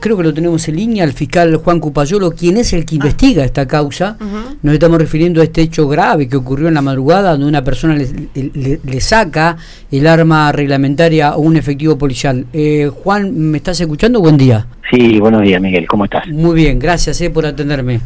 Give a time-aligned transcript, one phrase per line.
[0.00, 2.96] Creo que lo tenemos en línea, el fiscal Juan Cupayolo, quien es el que ah.
[2.96, 4.16] investiga esta causa.
[4.62, 7.96] Nos estamos refiriendo a este hecho grave que ocurrió en la madrugada, donde una persona
[7.96, 9.56] le, saca
[9.90, 12.46] el arma reglamentaria a un efectivo policial.
[12.52, 14.20] Eh, Juan, ¿me estás escuchando?
[14.20, 14.66] Buen día.
[14.90, 15.86] Sí, buenos días, Miguel.
[15.86, 16.26] ¿Cómo estás?
[16.28, 18.00] Muy bien, gracias eh, por atenderme.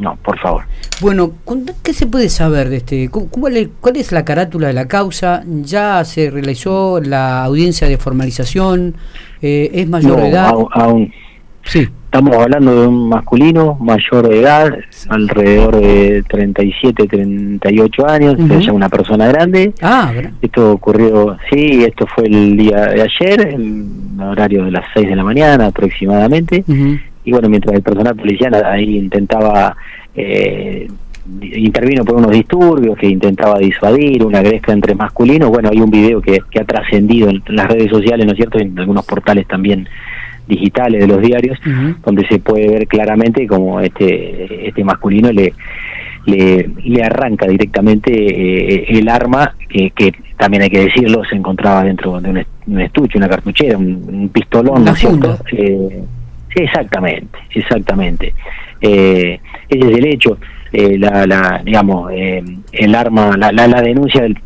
[0.00, 0.64] No, por favor.
[1.00, 1.32] Bueno,
[1.82, 3.08] ¿qué se puede saber de este?
[3.10, 3.56] ¿Cuál
[3.96, 5.42] es la carátula de la causa?
[5.46, 8.94] ¿Ya se realizó la audiencia de formalización?
[9.42, 10.52] Eh, ¿Es mayor de edad?
[10.72, 11.12] Aún,
[11.64, 11.88] sí.
[12.06, 14.72] Estamos hablando de un masculino mayor de edad,
[15.10, 19.74] alrededor de 37, 38 años, ya una persona grande.
[19.82, 20.10] Ah,
[20.40, 25.16] Esto ocurrió, sí, esto fue el día de ayer, en horario de las 6 de
[25.16, 26.64] la mañana aproximadamente
[27.28, 29.76] y bueno, mientras el personal policial ahí intentaba,
[30.14, 30.88] eh,
[31.42, 36.22] intervino por unos disturbios que intentaba disuadir, una gresca entre masculinos, bueno, hay un video
[36.22, 39.86] que, ha trascendido en las redes sociales, ¿no es cierto?, en algunos portales también
[40.46, 41.58] digitales de los diarios,
[42.02, 45.52] donde se puede ver claramente como este, este masculino le,
[46.24, 52.22] le, arranca directamente eh, el arma, que, que, también hay que decirlo, se encontraba dentro
[52.22, 55.36] de un, estuche, una cartuchera, un, pistolón, ¿no es cierto?
[55.52, 56.04] Eh,
[56.58, 58.34] Exactamente, exactamente.
[58.80, 60.38] Eh, ese es el hecho.
[60.72, 62.42] Eh, la, la, digamos, eh,
[62.72, 64.36] el arma, la, la, denuncia del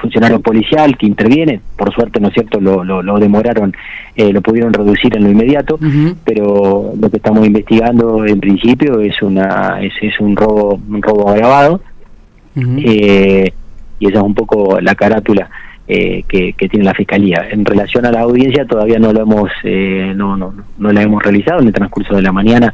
[0.00, 3.74] funcionario policial que interviene, por suerte, ¿no es cierto?, lo, lo, demoraron,
[4.16, 5.78] eh, lo pudieron reducir en lo inmediato,
[6.24, 11.28] pero lo que estamos investigando en principio es una es, es un robo un robo
[11.28, 11.80] agravado
[12.56, 13.42] y
[14.00, 15.50] esa es un poco la carátula
[15.86, 17.46] eh, que, tiene la fiscalía.
[17.50, 21.22] En relación a la audiencia todavía no lo hemos eh, no, no, no la hemos
[21.22, 22.72] realizado en el transcurso de la mañana.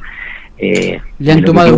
[0.57, 1.69] Eh, ¿Le han tomado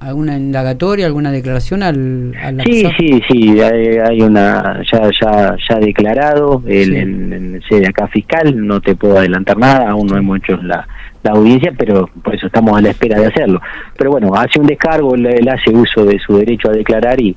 [0.00, 6.62] alguna, indagatoria, alguna declaración al, al Sí, sí, sí, hay, una ya ya ya declarado
[6.66, 10.86] el, en, sede acá fiscal, no te puedo adelantar nada, aún no hemos hecho la,
[11.22, 13.62] la audiencia, pero por eso estamos a la espera de hacerlo.
[13.96, 17.34] Pero bueno, hace un descargo, él hace uso de su derecho a declarar y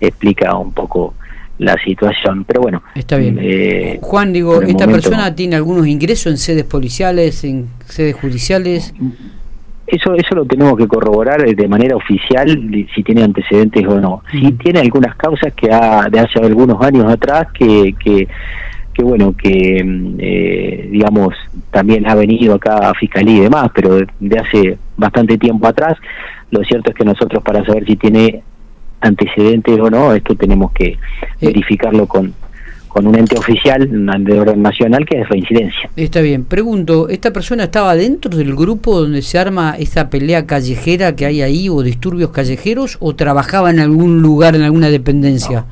[0.00, 1.14] explica un poco
[1.60, 2.44] la situación.
[2.44, 2.82] Pero bueno.
[2.94, 3.38] Está bien.
[3.40, 8.94] Eh, Juan, digo, ¿esta persona tiene algunos ingresos en sedes policiales, en sedes judiciales?
[9.86, 12.48] Eso, eso lo tenemos que corroborar de manera oficial,
[12.94, 14.22] si tiene antecedentes o no.
[14.30, 18.28] si tiene algunas causas que ha, de hace algunos años atrás que, que,
[18.94, 21.34] que bueno, que eh, digamos,
[21.70, 25.98] también ha venido acá a Fiscalía y demás, pero de hace bastante tiempo atrás.
[26.52, 28.42] Lo cierto es que nosotros para saber si tiene
[29.00, 30.98] antecedentes o no, esto tenemos que
[31.40, 32.34] verificarlo con,
[32.90, 33.88] con un ente oficial
[34.24, 35.88] de orden nacional que es reincidencia.
[35.96, 36.44] Está bien.
[36.44, 41.40] Pregunto, ¿esta persona estaba dentro del grupo donde se arma esa pelea callejera que hay
[41.40, 45.64] ahí o disturbios callejeros o trabajaba en algún lugar, en alguna dependencia?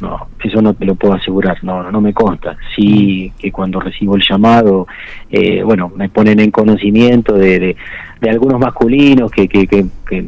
[0.00, 2.56] No, eso no te lo puedo asegurar, no, no me consta.
[2.76, 4.88] Sí que cuando recibo el llamado,
[5.30, 7.76] eh, bueno, me ponen en conocimiento de,
[8.20, 10.24] de, algunos masculinos que, que, que, que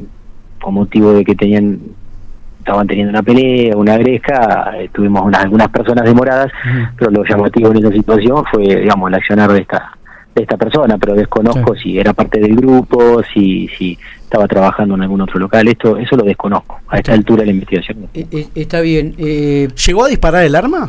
[0.61, 1.81] con motivo de que tenían
[2.61, 6.53] estaban teniendo una pelea, una gresca, eh, tuvimos unas, algunas personas demoradas,
[6.97, 9.97] pero lo llamativo en esa situación fue, digamos, el accionar de esta
[10.33, 15.03] de esta persona, pero desconozco si era parte del grupo, si si estaba trabajando en
[15.03, 18.09] algún otro local, esto eso lo desconozco a esta altura de la investigación.
[18.15, 19.13] Eh, eh, está bien.
[19.17, 20.89] ¿Llegó a disparar el arma?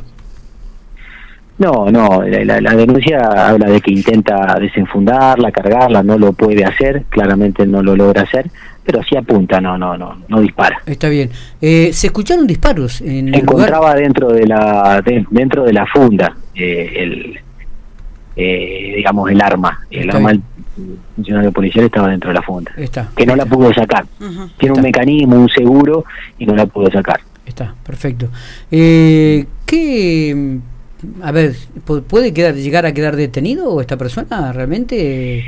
[1.58, 7.04] No, no, la, la, denuncia habla de que intenta desenfundarla, cargarla, no lo puede hacer,
[7.10, 8.50] claramente no lo logra hacer,
[8.92, 10.82] pero sí apunta, no, no, no, no dispara.
[10.86, 11.30] Está bien.
[11.62, 16.92] Eh, ¿Se escucharon disparos en el encontraba dentro de la dentro de la funda eh,
[16.96, 17.40] el
[18.36, 20.42] eh, digamos el arma, el arma del
[21.16, 23.10] funcionario policial estaba dentro de la funda, Está.
[23.16, 24.06] que no la pudo sacar.
[24.58, 26.06] Tiene un mecanismo, un seguro
[26.38, 27.22] y no la pudo sacar.
[27.46, 28.28] Está, perfecto.
[28.72, 30.60] Eh, ¿Qué
[31.24, 31.56] a ver,
[32.08, 35.46] ¿puede quedar, llegar a quedar detenido esta persona realmente?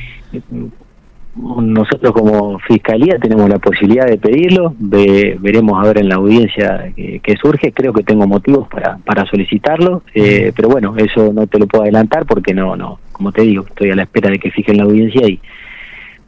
[1.36, 7.36] Nosotros como fiscalía tenemos la posibilidad de pedirlo, veremos a ver en la audiencia que,
[7.42, 11.68] surge, creo que tengo motivos para, para solicitarlo, eh, pero bueno, eso no te lo
[11.68, 14.78] puedo adelantar porque no, no, como te digo, estoy a la espera de que fijen
[14.78, 15.40] la audiencia y,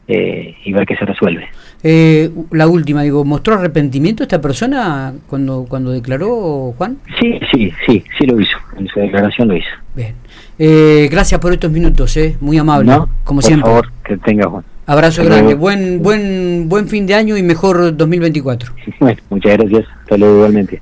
[0.08, 1.46] eh, y ver qué se resuelve.
[1.84, 6.98] Eh, la última, digo, ¿mostró arrepentimiento esta persona cuando, cuando declaró Juan?
[7.20, 9.70] Sí, sí, sí, sí lo hizo, en su declaración lo hizo.
[9.94, 10.16] Bien.
[11.08, 12.92] gracias por estos minutos, eh, muy amable,
[13.22, 13.70] como siempre.
[13.70, 14.64] Por favor, que tenga Juan.
[14.86, 18.72] Abrazo grande, buen, buen, buen fin de año y mejor 2024.
[19.00, 20.74] Bueno, muchas gracias, luego igualmente.